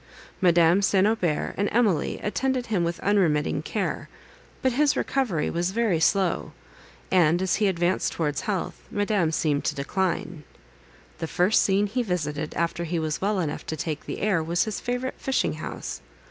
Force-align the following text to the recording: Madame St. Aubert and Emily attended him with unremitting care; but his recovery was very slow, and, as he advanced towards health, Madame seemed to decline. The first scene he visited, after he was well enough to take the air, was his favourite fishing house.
Madame 0.41 0.81
St. 0.81 1.05
Aubert 1.05 1.53
and 1.57 1.69
Emily 1.71 2.19
attended 2.23 2.65
him 2.65 2.83
with 2.83 2.99
unremitting 3.01 3.61
care; 3.61 4.09
but 4.63 4.71
his 4.71 4.97
recovery 4.97 5.47
was 5.47 5.69
very 5.69 5.99
slow, 5.99 6.53
and, 7.11 7.39
as 7.39 7.57
he 7.57 7.67
advanced 7.67 8.11
towards 8.11 8.41
health, 8.41 8.81
Madame 8.89 9.31
seemed 9.31 9.63
to 9.63 9.75
decline. 9.75 10.43
The 11.19 11.27
first 11.27 11.61
scene 11.61 11.85
he 11.85 12.01
visited, 12.01 12.55
after 12.55 12.83
he 12.85 12.97
was 12.97 13.21
well 13.21 13.39
enough 13.39 13.63
to 13.67 13.77
take 13.77 14.05
the 14.07 14.21
air, 14.21 14.41
was 14.41 14.63
his 14.63 14.79
favourite 14.79 15.19
fishing 15.21 15.53
house. 15.53 16.01